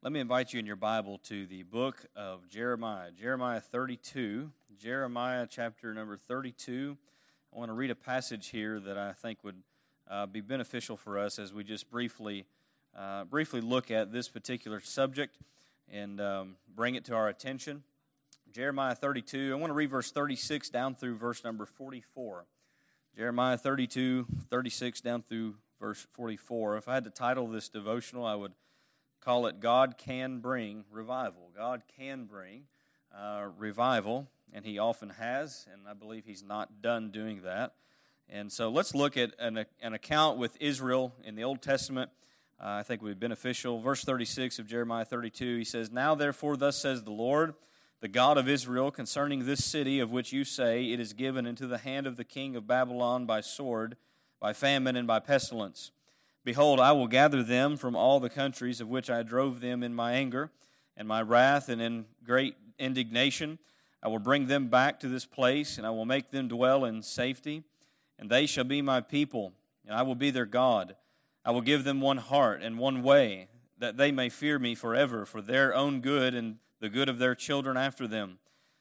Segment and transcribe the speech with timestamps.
[0.00, 4.48] Let me invite you in your Bible to the book of Jeremiah, Jeremiah 32,
[4.80, 6.96] Jeremiah chapter number 32.
[7.52, 9.60] I want to read a passage here that I think would
[10.08, 12.46] uh, be beneficial for us as we just briefly,
[12.96, 15.36] uh, briefly look at this particular subject
[15.92, 17.82] and um, bring it to our attention.
[18.52, 22.44] Jeremiah 32, I want to read verse 36 down through verse number 44.
[23.16, 26.76] Jeremiah 32, 36 down through verse 44.
[26.76, 28.52] If I had to title this devotional, I would
[29.20, 31.50] call it God Can Bring Revival.
[31.56, 32.64] God can bring
[33.16, 37.74] uh, revival, and He often has, and I believe He's not done doing that.
[38.30, 42.10] And so let's look at an, an account with Israel in the Old Testament.
[42.60, 43.78] Uh, I think would be beneficial.
[43.78, 47.54] Verse 36 of Jeremiah 32, he says, Now therefore, thus says the Lord,
[48.00, 51.66] the God of Israel, concerning this city of which you say, It is given into
[51.66, 53.96] the hand of the king of Babylon by sword,
[54.40, 55.90] by famine, and by pestilence.
[56.44, 59.94] Behold, I will gather them from all the countries of which I drove them in
[59.94, 60.50] my anger
[60.96, 63.58] and my wrath and in great indignation.
[64.02, 67.02] I will bring them back to this place, and I will make them dwell in
[67.02, 67.64] safety.
[68.18, 69.52] And they shall be my people,
[69.86, 70.96] and I will be their God.
[71.44, 75.24] I will give them one heart and one way, that they may fear me forever,
[75.24, 78.38] for their own good and the good of their children after them.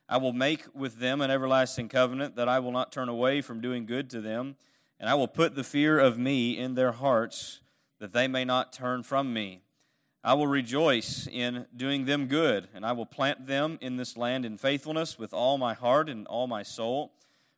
[0.09, 3.61] I will make with them an everlasting covenant, that I will not turn away from
[3.61, 4.55] doing good to them
[4.99, 7.61] and I will put the fear of me in their hearts,
[7.99, 9.61] that they may not turn from me.
[10.23, 14.45] I will rejoice in doing them good, and I will plant them in this land
[14.45, 17.13] in faithfulness with all my heart and all my soul.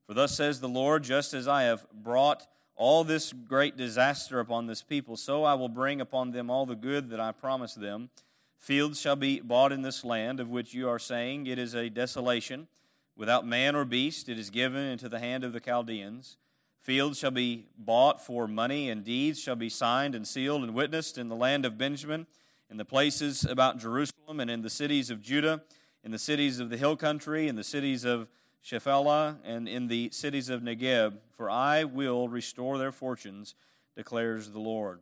[0.06, 4.68] For thus says the Lord, just as I have brought all this great disaster upon
[4.68, 8.10] this people, so I will bring upon them all the good that I promised them.
[8.58, 11.90] Fields shall be bought in this land, of which you are saying, It is a
[11.90, 12.68] desolation.
[13.16, 16.38] Without man or beast, it is given into the hand of the Chaldeans.
[16.82, 21.18] Fields shall be bought for money, and deeds shall be signed and sealed and witnessed
[21.18, 22.26] in the land of Benjamin,
[22.70, 25.62] in the places about Jerusalem, and in the cities of Judah,
[26.04, 28.28] in the cities of the hill country, in the cities of
[28.64, 31.18] Shephelah, and in the cities of Negeb.
[31.34, 33.56] For I will restore their fortunes,
[33.96, 35.02] declares the Lord.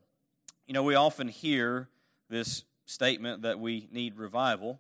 [0.66, 1.90] You know, we often hear
[2.30, 4.80] this statement that we need revival.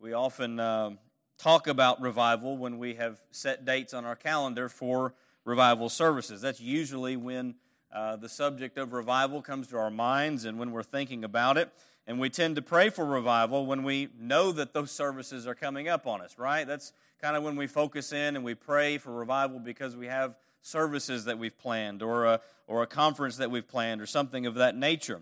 [0.00, 0.90] We often uh,
[1.38, 5.14] talk about revival when we have set dates on our calendar for
[5.44, 6.40] revival services.
[6.40, 7.54] That's usually when
[7.92, 11.70] uh, the subject of revival comes to our minds and when we're thinking about it.
[12.06, 15.88] And we tend to pray for revival when we know that those services are coming
[15.88, 16.66] up on us, right?
[16.66, 20.34] That's kind of when we focus in and we pray for revival because we have
[20.62, 24.54] services that we've planned or a, or a conference that we've planned or something of
[24.54, 25.20] that nature.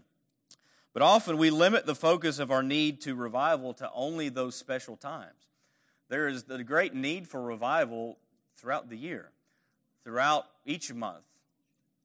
[0.93, 4.97] But often we limit the focus of our need to revival to only those special
[4.97, 5.49] times.
[6.09, 8.19] There is the great need for revival
[8.57, 9.31] throughout the year
[10.11, 11.23] throughout each month.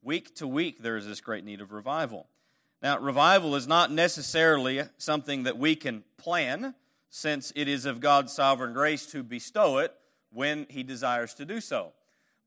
[0.04, 2.28] Week to week, there is this great need of revival.
[2.84, 6.76] Now, revival is not necessarily something that we can plan,
[7.10, 9.92] since it is of God's sovereign grace to bestow it
[10.32, 11.94] when He desires to do so.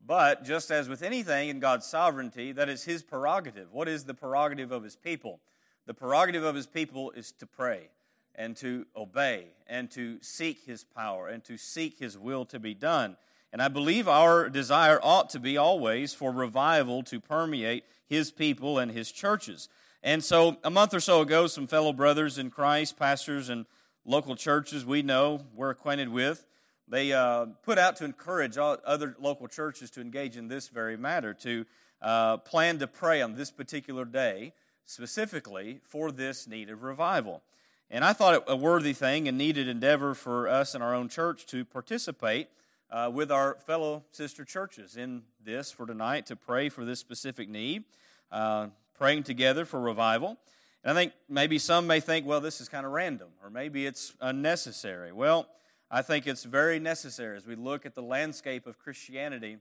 [0.01, 3.73] But just as with anything in God's sovereignty, that is His prerogative.
[3.73, 5.41] What is the prerogative of His people?
[5.87, 7.89] The prerogative of His people is to pray
[8.37, 12.75] and to obey and to seek His power and to seek His will to be
[12.75, 13.17] done.
[13.53, 18.79] And I believe our desire ought to be always for revival to permeate his people
[18.79, 19.69] and his churches.
[20.03, 23.67] And so, a month or so ago, some fellow brothers in Christ, pastors and
[24.05, 26.47] local churches we know, we're acquainted with,
[26.87, 30.97] they uh, put out to encourage all other local churches to engage in this very
[30.97, 31.67] matter, to
[32.01, 34.53] uh, plan to pray on this particular day
[34.87, 37.43] specifically for this need of revival.
[37.91, 41.09] And I thought it a worthy thing and needed endeavor for us in our own
[41.09, 42.49] church to participate
[42.91, 47.49] uh, with our fellow sister churches in this for tonight to pray for this specific
[47.49, 47.85] need,
[48.33, 50.39] uh, praying together for revival.
[50.83, 53.87] And I think maybe some may think, well, this is kind of random, or maybe
[53.87, 55.13] it's unnecessary.
[55.13, 55.47] Well,
[55.91, 59.59] I think it's very necessary as we look at the landscape of Christianity,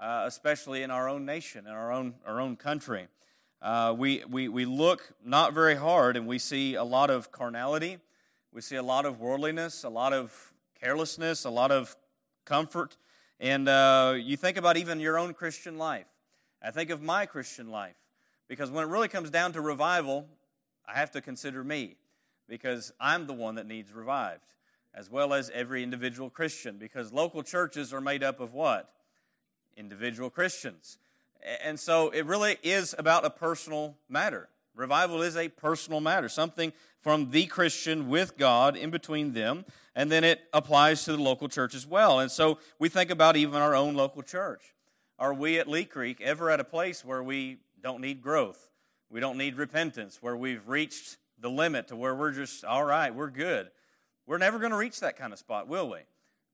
[0.00, 3.08] uh, especially in our own nation, in our own, our own country.
[3.62, 7.98] Uh, we, we, we look not very hard and we see a lot of carnality,
[8.52, 11.96] we see a lot of worldliness, a lot of carelessness, a lot of
[12.46, 12.96] comfort.
[13.38, 16.06] And uh, you think about even your own Christian life.
[16.62, 17.96] I think of my Christian life.
[18.48, 20.26] Because when it really comes down to revival,
[20.88, 21.96] I have to consider me.
[22.48, 24.54] Because I'm the one that needs revived,
[24.94, 26.78] as well as every individual Christian.
[26.78, 28.90] Because local churches are made up of what?
[29.76, 30.96] Individual Christians.
[31.62, 34.48] And so it really is about a personal matter.
[34.76, 39.64] Revival is a personal matter, something from the Christian with God in between them,
[39.94, 42.20] and then it applies to the local church as well.
[42.20, 44.74] And so we think about even our own local church.
[45.18, 48.68] Are we at Lee Creek ever at a place where we don't need growth?
[49.08, 53.14] We don't need repentance, where we've reached the limit to where we're just, all right,
[53.14, 53.70] we're good.
[54.26, 56.00] We're never going to reach that kind of spot, will we?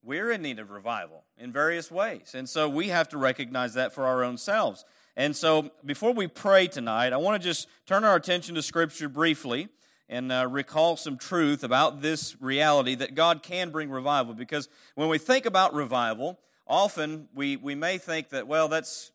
[0.05, 2.35] We're in need of revival in various ways.
[2.35, 4.85] And so we have to recognize that for our own selves.
[5.17, 9.09] And so before we pray tonight, I want to just turn our attention to Scripture
[9.09, 9.69] briefly
[10.09, 14.35] and uh, recall some truth about this reality that God can bring revival.
[14.35, 19.11] Because when we think about revival, often we, we may think that, well, that's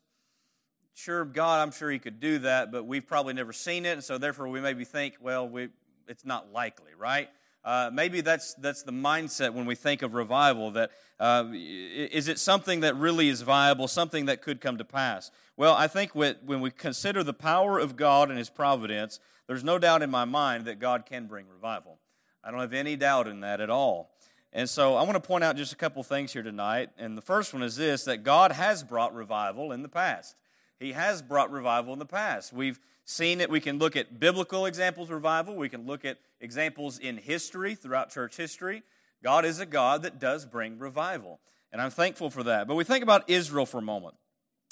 [0.94, 3.92] sure, God, I'm sure He could do that, but we've probably never seen it.
[3.92, 5.68] And so therefore we maybe think, well, we,
[6.06, 7.28] it's not likely, right?
[7.64, 10.90] Uh, maybe that's, that's the mindset when we think of revival that
[11.20, 15.30] uh, is it something that really is viable, something that could come to pass?
[15.56, 19.18] Well, I think when we consider the power of God and His providence,
[19.48, 21.98] there's no doubt in my mind that God can bring revival.
[22.44, 24.10] I don't have any doubt in that at all.
[24.52, 26.90] And so I want to point out just a couple things here tonight.
[26.96, 30.36] And the first one is this that God has brought revival in the past.
[30.78, 32.52] He has brought revival in the past.
[32.52, 32.78] We've
[33.08, 33.48] seen it.
[33.48, 37.74] We can look at biblical examples of revival, we can look at examples in history,
[37.74, 38.82] throughout church history.
[39.24, 41.40] God is a God that does bring revival.
[41.72, 42.68] And I'm thankful for that.
[42.68, 44.14] But we think about Israel for a moment.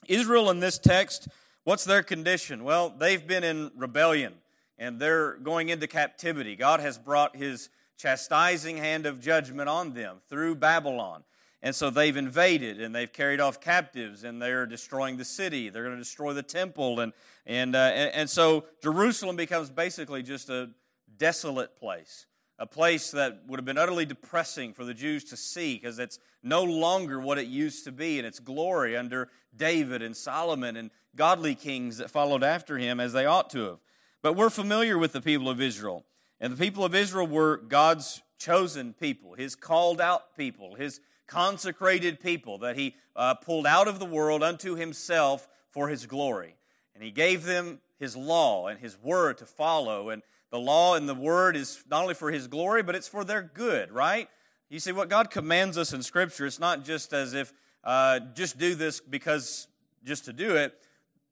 [0.07, 1.29] Israel in this text,
[1.65, 2.63] what's their condition?
[2.63, 4.35] Well, they've been in rebellion
[4.79, 6.55] and they're going into captivity.
[6.55, 11.25] God has brought his chastising hand of judgment on them through Babylon.
[11.63, 15.69] And so they've invaded and they've carried off captives and they're destroying the city.
[15.69, 17.01] They're going to destroy the temple.
[17.01, 17.13] And,
[17.47, 20.71] and, uh, and, and so Jerusalem becomes basically just a
[21.17, 22.27] desolate place,
[22.59, 26.19] a place that would have been utterly depressing for the Jews to see because it's
[26.43, 30.91] no longer what it used to be in its glory under David and Solomon and
[31.17, 33.79] godly kings that followed after him as they ought to have.
[34.23, 36.05] But we're familiar with the people of Israel.
[36.39, 42.21] And the people of Israel were God's chosen people, his called out people, his consecrated
[42.21, 46.57] people that he uh, pulled out of the world unto himself for his glory.
[46.95, 50.11] And he gave them his law and his word to follow.
[50.11, 53.25] And the law and the word is not only for his glory, but it's for
[53.25, 54.29] their good, right?
[54.69, 57.53] You see, what God commands us in Scripture, it's not just as if
[57.85, 59.69] uh, just do this because
[60.05, 60.75] just to do it,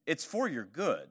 [0.07, 1.09] it's for your good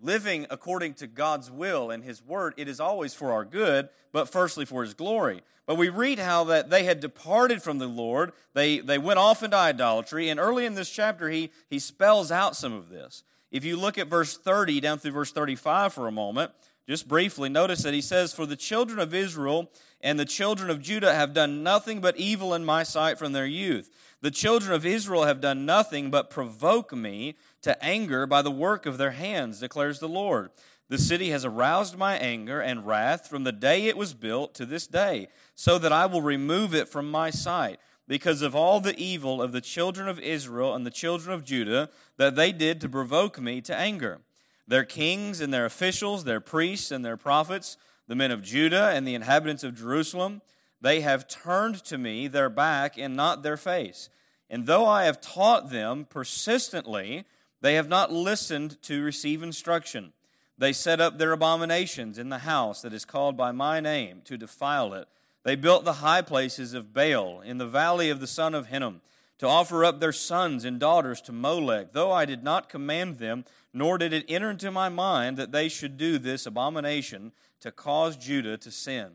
[0.00, 4.28] living according to God's will and His word, it is always for our good, but
[4.28, 5.42] firstly for His glory.
[5.66, 9.42] But we read how that they had departed from the Lord, they, they went off
[9.42, 13.22] into idolatry, and early in this chapter, he, he spells out some of this.
[13.50, 16.52] If you look at verse 30 down through verse 35 for a moment,
[16.88, 20.80] just briefly, notice that he says, For the children of Israel and the children of
[20.80, 23.90] Judah have done nothing but evil in my sight from their youth.
[24.20, 28.84] The children of Israel have done nothing but provoke me to anger by the work
[28.84, 30.50] of their hands, declares the Lord.
[30.88, 34.66] The city has aroused my anger and wrath from the day it was built to
[34.66, 37.78] this day, so that I will remove it from my sight,
[38.08, 41.90] because of all the evil of the children of Israel and the children of Judah
[42.16, 44.20] that they did to provoke me to anger.
[44.66, 47.76] Their kings and their officials, their priests and their prophets,
[48.08, 50.40] the men of Judah and the inhabitants of Jerusalem,
[50.80, 54.08] they have turned to me their back and not their face.
[54.50, 57.24] And though I have taught them persistently,
[57.60, 60.12] they have not listened to receive instruction.
[60.56, 64.36] They set up their abominations in the house that is called by my name to
[64.36, 65.08] defile it.
[65.44, 69.00] They built the high places of Baal in the valley of the son of Hinnom
[69.38, 73.44] to offer up their sons and daughters to Molech, though I did not command them,
[73.72, 78.16] nor did it enter into my mind that they should do this abomination to cause
[78.16, 79.12] Judah to sin.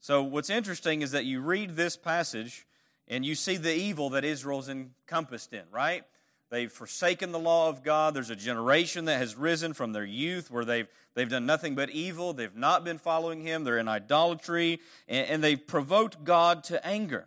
[0.00, 2.66] So, what's interesting is that you read this passage
[3.06, 6.04] and you see the evil that Israel's encompassed in, right?
[6.50, 8.14] They've forsaken the law of God.
[8.14, 11.90] There's a generation that has risen from their youth where they've, they've done nothing but
[11.90, 12.32] evil.
[12.32, 13.62] They've not been following Him.
[13.62, 17.26] They're in idolatry, and, and they've provoked God to anger.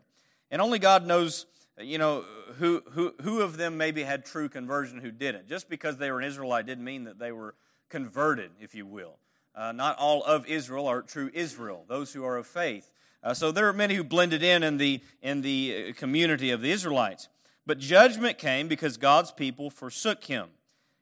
[0.49, 1.45] And only God knows,
[1.79, 2.25] you know,
[2.57, 5.47] who, who, who of them maybe had true conversion, who didn't.
[5.47, 7.55] Just because they were an Israelite didn't mean that they were
[7.89, 9.17] converted, if you will.
[9.55, 12.89] Uh, not all of Israel are true Israel, those who are of faith.
[13.23, 16.61] Uh, so there are many who blended in in the, in the uh, community of
[16.61, 17.29] the Israelites.
[17.65, 20.49] But judgment came because God's people forsook him,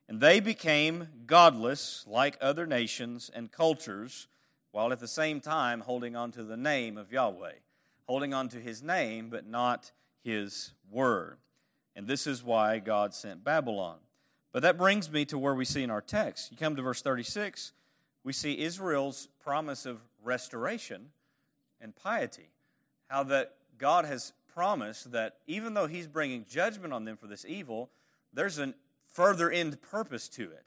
[0.08, 4.28] and they became godless like other nations and cultures,
[4.72, 7.54] while at the same time holding on to the name of Yahweh,
[8.08, 9.92] holding on to his name, but not
[10.24, 11.38] his word.
[11.96, 13.98] And this is why God sent Babylon.
[14.52, 16.52] But that brings me to where we see in our text.
[16.52, 17.72] You come to verse 36
[18.24, 21.10] we see Israel's promise of restoration
[21.80, 22.50] and piety.
[23.08, 27.46] How that God has promised that even though He's bringing judgment on them for this
[27.46, 27.90] evil,
[28.34, 28.74] there's a
[29.12, 30.66] further end purpose to it.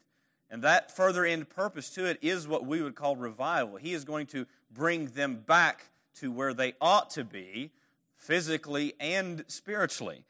[0.49, 3.77] And that further end purpose to it is what we would call revival.
[3.77, 7.71] He is going to bring them back to where they ought to be,
[8.15, 10.23] physically and spiritually.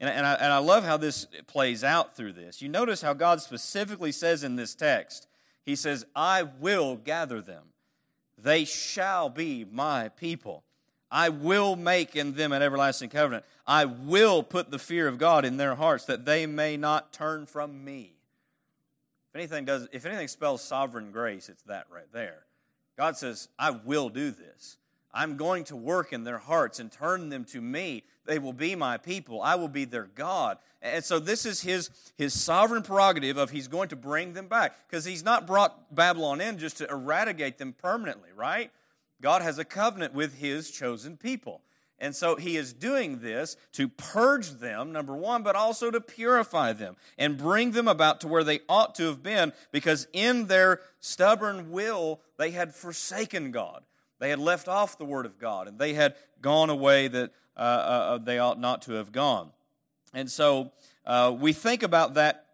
[0.00, 2.62] And, and, I, and I love how this plays out through this.
[2.62, 5.27] You notice how God specifically says in this text
[5.68, 7.64] he says, I will gather them.
[8.38, 10.64] They shall be my people.
[11.10, 13.44] I will make in them an everlasting covenant.
[13.66, 17.44] I will put the fear of God in their hearts that they may not turn
[17.44, 18.14] from me.
[19.28, 22.46] If anything does if anything spells sovereign grace, it's that right there.
[22.96, 24.78] God says, I will do this.
[25.12, 28.04] I'm going to work in their hearts and turn them to me.
[28.26, 29.40] They will be my people.
[29.42, 30.58] I will be their God.
[30.82, 34.74] And so this is his, his sovereign prerogative of he's going to bring them back
[34.88, 38.70] because he's not brought Babylon in just to eradicate them permanently, right?
[39.20, 41.62] God has a covenant with his chosen people.
[42.00, 46.72] And so he is doing this to purge them, number one, but also to purify
[46.72, 50.80] them and bring them about to where they ought to have been because in their
[51.00, 53.82] stubborn will, they had forsaken God.
[54.18, 57.60] They had left off the word of God and they had gone away that uh,
[57.60, 59.50] uh, uh they ought not to have gone.
[60.14, 60.72] And so
[61.04, 62.46] uh, we think about that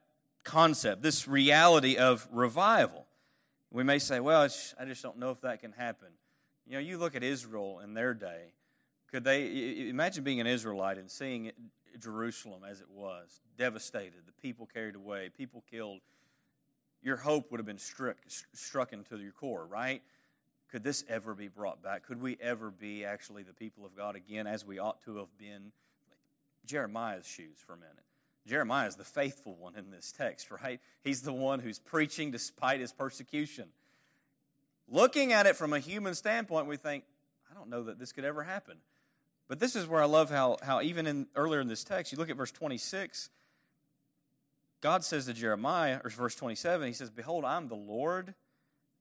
[0.44, 3.06] concept, this reality of revival.
[3.71, 6.09] We may say, well, I just don't know if that can happen.
[6.66, 8.52] You know, you look at Israel in their day.
[9.11, 11.52] Could they imagine being an Israelite and seeing
[11.99, 16.00] Jerusalem as it was, devastated, the people carried away, people killed?
[17.02, 18.16] Your hope would have been struck,
[18.54, 20.02] struck into your core, right?
[20.75, 22.04] Could this ever be brought back?
[22.04, 25.28] Could we ever be actually the people of God again as we ought to have
[25.38, 25.71] been?
[26.66, 28.02] Jeremiah's shoes for a minute.
[28.45, 30.81] Jeremiah is the faithful one in this text, right?
[31.04, 33.69] He's the one who's preaching despite his persecution.
[34.88, 37.04] Looking at it from a human standpoint, we think,
[37.49, 38.78] I don't know that this could ever happen.
[39.47, 42.19] But this is where I love how, how even in earlier in this text, you
[42.19, 43.31] look at verse 26,
[44.81, 48.35] God says to Jeremiah, or verse 27, he says, Behold, I'm the Lord,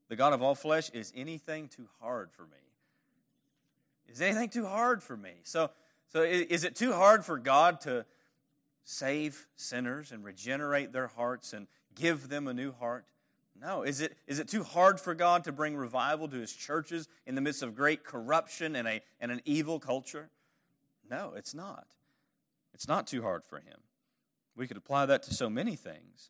[0.09, 0.89] the God of all flesh.
[0.91, 2.57] Is anything too hard for me?
[4.07, 5.31] Is anything too hard for me?
[5.43, 5.71] So,
[6.11, 8.05] so is it too hard for God to
[8.83, 13.05] save sinners and regenerate their hearts and give them a new heart?
[13.59, 13.83] No.
[13.83, 17.35] Is it, is it too hard for God to bring revival to his churches in
[17.35, 20.29] the midst of great corruption and, a, and an evil culture?
[21.09, 21.87] No, it's not.
[22.73, 23.79] It's not too hard for him.
[24.55, 26.29] We could apply that to so many things.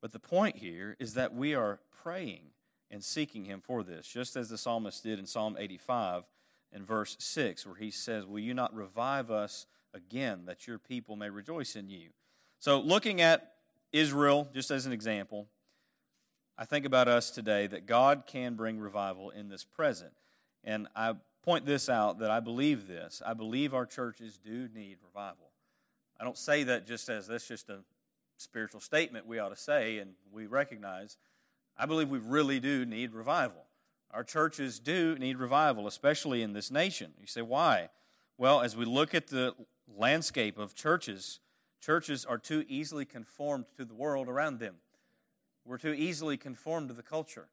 [0.00, 2.50] But the point here is that we are praying
[2.90, 6.24] and seeking him for this, just as the psalmist did in Psalm 85
[6.72, 11.16] in verse 6, where he says, Will you not revive us again, that your people
[11.16, 12.10] may rejoice in you?
[12.58, 13.52] So, looking at
[13.92, 15.46] Israel, just as an example,
[16.58, 20.12] I think about us today that God can bring revival in this present.
[20.64, 23.22] And I point this out that I believe this.
[23.24, 25.50] I believe our churches do need revival.
[26.18, 27.80] I don't say that just as that's just a
[28.38, 31.16] spiritual statement we ought to say and we recognize.
[31.78, 33.64] I believe we really do need revival.
[34.12, 37.12] Our churches do need revival, especially in this nation.
[37.20, 37.90] You say, why?
[38.38, 39.54] Well, as we look at the
[39.94, 41.40] landscape of churches,
[41.80, 44.76] churches are too easily conformed to the world around them.
[45.66, 47.48] We're too easily conformed to the culture,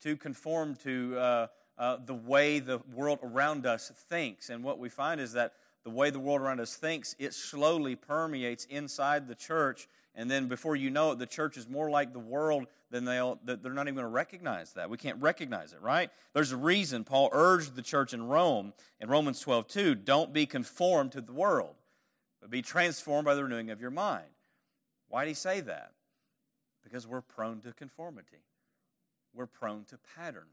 [0.00, 4.48] too conformed to uh, uh, the way the world around us thinks.
[4.48, 5.52] And what we find is that
[5.82, 9.88] the way the world around us thinks, it slowly permeates inside the church.
[10.14, 13.38] And then before you know it, the church is more like the world than they'll,
[13.44, 14.90] they're not even going to recognize that.
[14.90, 16.10] We can't recognize it, right?
[16.34, 20.46] There's a reason Paul urged the church in Rome in Romans 12, 2, don't be
[20.46, 21.76] conformed to the world,
[22.40, 24.26] but be transformed by the renewing of your mind.
[25.08, 25.92] Why did he say that?
[26.82, 28.44] Because we're prone to conformity.
[29.32, 30.48] We're prone to pattern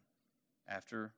[0.67, 1.13] after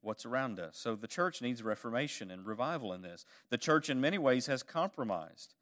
[0.00, 0.76] what's around us.
[0.76, 3.24] So the church needs reformation and revival in this.
[3.50, 5.54] The church, in many ways, has compromised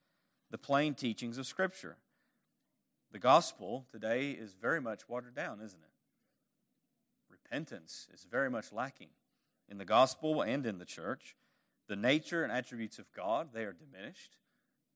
[0.50, 1.97] the plain teachings of Scripture.
[3.12, 5.91] The gospel today is very much watered down, isn't it?
[7.31, 9.09] Repentance is very much lacking
[9.69, 11.35] in the gospel and in the church.
[11.88, 14.37] The nature and attributes of God, they are diminished.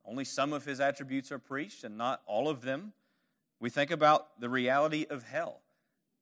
[0.05, 2.93] Only some of his attributes are preached and not all of them.
[3.61, 5.61] We think about the reality of hell.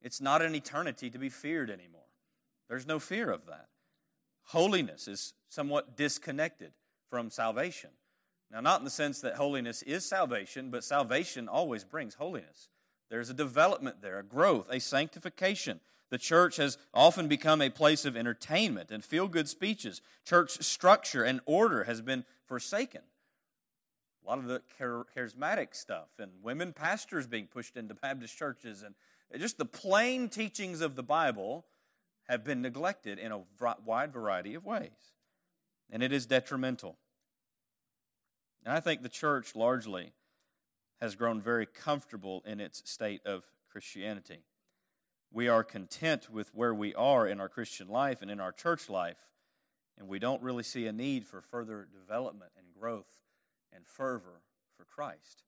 [0.01, 2.01] It's not an eternity to be feared anymore.
[2.69, 3.67] There's no fear of that.
[4.45, 6.71] Holiness is somewhat disconnected
[7.09, 7.91] from salvation.
[8.51, 12.69] Now, not in the sense that holiness is salvation, but salvation always brings holiness.
[13.09, 15.79] There's a development there, a growth, a sanctification.
[16.09, 20.01] The church has often become a place of entertainment and feel good speeches.
[20.25, 23.01] Church structure and order has been forsaken
[24.23, 28.93] a lot of the charismatic stuff and women pastors being pushed into Baptist churches and
[29.39, 31.65] just the plain teachings of the Bible
[32.27, 33.41] have been neglected in a
[33.85, 35.13] wide variety of ways.
[35.89, 36.97] And it is detrimental.
[38.63, 40.13] And I think the church largely
[40.99, 44.43] has grown very comfortable in its state of Christianity.
[45.31, 48.89] We are content with where we are in our Christian life and in our church
[48.89, 49.31] life,
[49.97, 53.19] and we don't really see a need for further development and growth
[53.73, 54.41] and fervor
[54.77, 55.43] for Christ.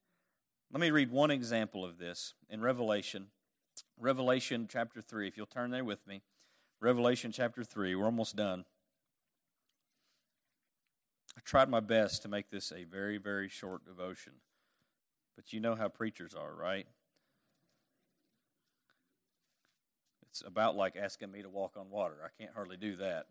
[0.71, 3.27] Let me read one example of this in Revelation.
[3.99, 6.23] Revelation chapter 3, if you'll turn there with me.
[6.79, 7.93] Revelation chapter 3.
[7.95, 8.65] We're almost done.
[11.37, 14.33] I tried my best to make this a very, very short devotion.
[15.35, 16.85] But you know how preachers are, right?
[20.29, 22.15] It's about like asking me to walk on water.
[22.23, 23.27] I can't hardly do that.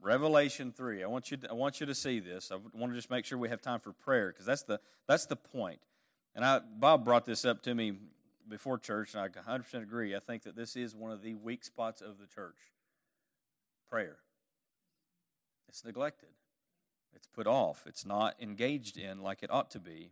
[0.00, 1.02] Revelation 3.
[1.02, 2.50] I want you to, I want you to see this.
[2.50, 5.26] I want to just make sure we have time for prayer because that's the that's
[5.26, 5.80] the point.
[6.34, 7.94] And I Bob brought this up to me
[8.48, 10.16] before church and I 100% agree.
[10.16, 12.56] I think that this is one of the weak spots of the church.
[13.90, 14.16] Prayer.
[15.70, 16.30] It's neglected.
[17.14, 17.84] It's put off.
[17.86, 20.10] It's not engaged in like it ought to be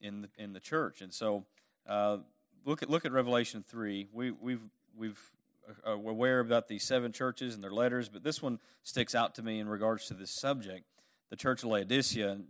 [0.00, 1.00] in the in the church.
[1.00, 1.44] And so
[1.88, 2.18] uh,
[2.64, 4.08] look at look at Revelation 3.
[4.12, 4.62] We we've
[4.96, 5.20] we've
[5.86, 9.36] uh, are aware about these seven churches and their letters, but this one sticks out
[9.36, 10.86] to me in regards to this subject.
[11.30, 12.40] The church of Laodicea,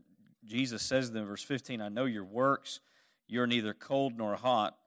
[0.47, 2.81] Jesus says to them, verse 15, I know your works.
[3.29, 4.79] You're neither cold nor hot.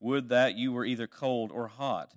[0.00, 2.12] Would that you were either cold or hot.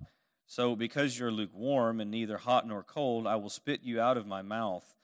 [0.46, 4.26] So, because you're lukewarm and neither hot nor cold, I will spit you out of
[4.26, 4.94] my mouth.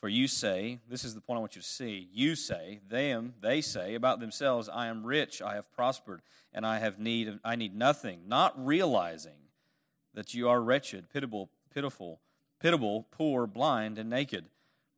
[0.00, 2.08] For you say, this is the point I want you to see.
[2.12, 6.78] You say, them, they say about themselves, I am rich, I have prospered, and I
[6.78, 9.48] have need, of, I need nothing, not realizing
[10.14, 12.20] that you are wretched, pitiable, pitiful,
[12.60, 14.46] pitiable, poor, blind, and naked.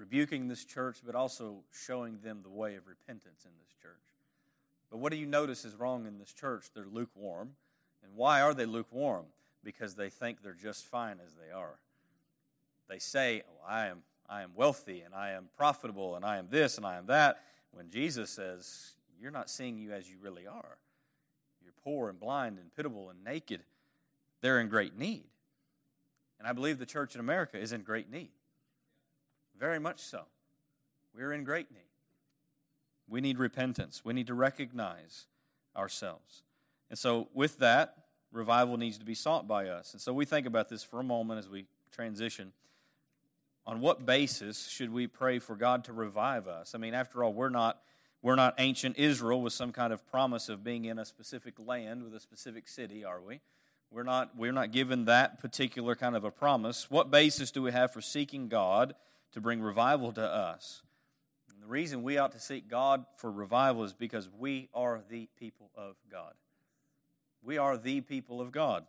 [0.00, 3.92] rebuking this church, but also showing them the way of repentance in this church.
[4.90, 6.70] But what do you notice is wrong in this church?
[6.74, 7.50] They're lukewarm.
[8.02, 9.26] And why are they lukewarm?
[9.62, 11.78] Because they think they're just fine as they are.
[12.88, 16.46] They say, oh, I am I am wealthy and I am profitable and I am
[16.50, 17.42] this and I am that.
[17.72, 20.78] When Jesus says, You're not seeing you as you really are.
[21.62, 23.62] You're poor and blind and pitiable and naked
[24.40, 25.24] they're in great need.
[26.38, 28.30] And I believe the church in America is in great need.
[29.60, 30.22] Very much so.
[31.14, 31.84] We're in great need.
[33.08, 34.02] We need repentance.
[34.04, 35.26] We need to recognize
[35.76, 36.42] ourselves.
[36.88, 37.94] And so, with that,
[38.32, 39.92] revival needs to be sought by us.
[39.92, 42.52] And so, we think about this for a moment as we transition.
[43.66, 46.74] On what basis should we pray for God to revive us?
[46.74, 47.80] I mean, after all, we're not
[48.22, 52.02] we're not ancient Israel with some kind of promise of being in a specific land
[52.02, 53.40] with a specific city, are we?
[53.90, 56.90] We're not, we're not given that particular kind of a promise.
[56.90, 58.94] What basis do we have for seeking God
[59.32, 60.82] to bring revival to us?
[61.50, 65.28] And the reason we ought to seek God for revival is because we are the
[65.38, 66.34] people of God.
[67.42, 68.84] We are the people of God.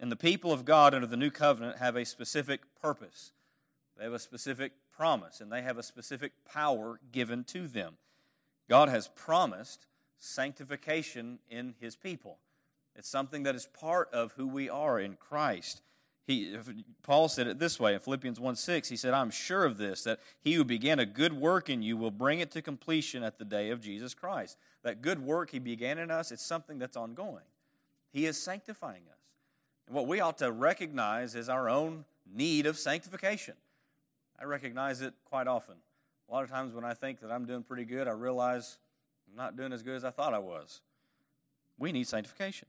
[0.00, 3.32] And the people of God under the new covenant have a specific purpose,
[3.96, 7.94] they have a specific promise, and they have a specific power given to them.
[8.68, 9.86] God has promised
[10.18, 12.38] sanctification in his people.
[12.96, 15.82] It's something that is part of who we are in Christ.
[16.26, 16.56] He,
[17.02, 18.88] Paul said it this way in Philippians 1 6.
[18.88, 21.96] He said, I'm sure of this, that he who began a good work in you
[21.96, 24.56] will bring it to completion at the day of Jesus Christ.
[24.82, 27.44] That good work he began in us, it's something that's ongoing.
[28.10, 29.18] He is sanctifying us.
[29.86, 33.54] And what we ought to recognize is our own need of sanctification.
[34.40, 35.74] I recognize it quite often.
[36.28, 38.78] A lot of times when I think that I'm doing pretty good, I realize
[39.28, 40.80] I'm not doing as good as I thought I was.
[41.78, 42.68] We need sanctification.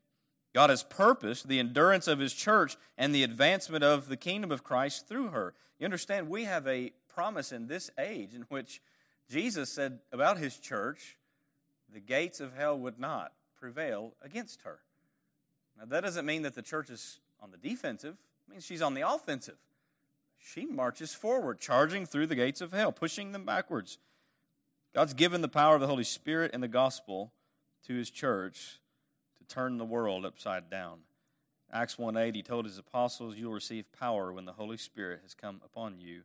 [0.56, 4.64] God has purposed the endurance of His church and the advancement of the kingdom of
[4.64, 5.54] Christ through her.
[5.78, 8.82] You understand, we have a promise in this age in which
[9.30, 11.18] Jesus said about His church,
[11.94, 14.80] the gates of hell would not prevail against her.
[15.78, 18.16] Now, that doesn't mean that the church is on the defensive,
[18.48, 19.58] it means she's on the offensive.
[20.38, 23.98] She marches forward, charging through the gates of hell, pushing them backwards.
[24.94, 27.34] God's given the power of the Holy Spirit and the gospel
[27.88, 28.80] to His church
[29.46, 31.00] turn the world upside down.
[31.72, 35.62] Acts 1:8 he told his apostles you'll receive power when the Holy Spirit has come
[35.64, 36.24] upon you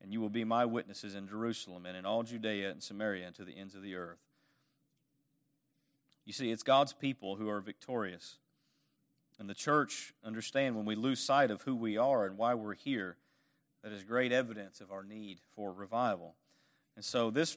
[0.00, 3.36] and you will be my witnesses in Jerusalem and in all Judea and Samaria and
[3.36, 4.20] to the ends of the earth.
[6.24, 8.38] You see, it's God's people who are victorious.
[9.38, 12.74] And the church, understand, when we lose sight of who we are and why we're
[12.74, 13.16] here,
[13.82, 16.34] that is great evidence of our need for revival.
[16.96, 17.56] And so this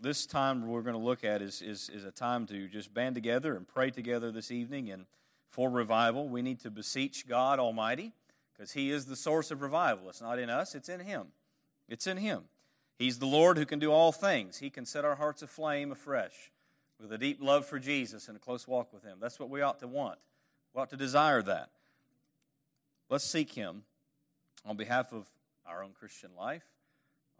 [0.00, 3.14] this time we're going to look at is, is, is a time to just band
[3.14, 4.90] together and pray together this evening.
[4.90, 5.06] And
[5.50, 8.12] for revival, we need to beseech God Almighty
[8.52, 10.08] because He is the source of revival.
[10.08, 11.28] It's not in us, it's in Him.
[11.88, 12.44] It's in Him.
[12.98, 14.58] He's the Lord who can do all things.
[14.58, 16.50] He can set our hearts aflame afresh
[17.00, 19.18] with a deep love for Jesus and a close walk with Him.
[19.20, 20.18] That's what we ought to want.
[20.74, 21.70] We ought to desire that.
[23.08, 23.82] let's seek Him
[24.66, 25.26] on behalf of
[25.66, 26.64] our own Christian life,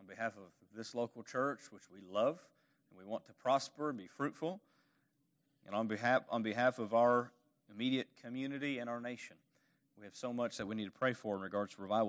[0.00, 2.38] on behalf of this local church, which we love
[2.88, 4.60] and we want to prosper and be fruitful,
[5.66, 7.32] and on behalf, on behalf of our
[7.70, 9.36] immediate community and our nation.
[9.98, 12.06] We have so much that we need to pray for in regards to revival